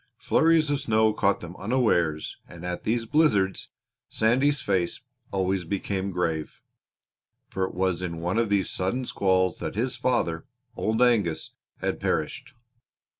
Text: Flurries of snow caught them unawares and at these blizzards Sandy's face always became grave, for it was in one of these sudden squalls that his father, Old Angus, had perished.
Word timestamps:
Flurries 0.17 0.71
of 0.71 0.79
snow 0.81 1.13
caught 1.13 1.41
them 1.41 1.55
unawares 1.57 2.37
and 2.47 2.65
at 2.65 2.85
these 2.85 3.05
blizzards 3.05 3.69
Sandy's 4.09 4.59
face 4.59 5.01
always 5.31 5.63
became 5.63 6.09
grave, 6.09 6.59
for 7.47 7.65
it 7.65 7.75
was 7.75 8.01
in 8.01 8.19
one 8.19 8.39
of 8.39 8.49
these 8.49 8.71
sudden 8.71 9.05
squalls 9.05 9.59
that 9.59 9.75
his 9.75 9.95
father, 9.95 10.47
Old 10.75 11.03
Angus, 11.03 11.51
had 11.81 11.99
perished. 11.99 12.55